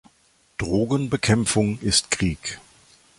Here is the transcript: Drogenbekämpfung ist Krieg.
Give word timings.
Drogenbekämpfung 0.57 1.77
ist 1.83 2.09
Krieg. 2.09 2.59